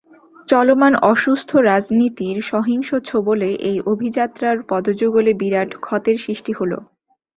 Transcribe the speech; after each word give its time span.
চলমান 0.49 0.93
অসুস্থ 1.05 1.49
রাজনীতির 1.69 2.37
সহিংস 2.43 2.89
ছোবলে 3.05 3.49
সেই 3.55 3.77
অভিযাত্রার 3.85 4.57
পদযুগলে 4.69 5.31
বিরাট 5.33 5.69
ক্ষতের 5.79 6.17
সৃষ্টি 6.17 6.51
হলো। 6.53 6.77